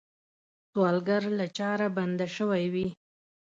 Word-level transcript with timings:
سوالګر 0.71 1.23
له 1.39 1.45
چاره 1.57 1.87
بنده 1.97 2.27
شوی 2.37 2.63
وي 2.73 2.87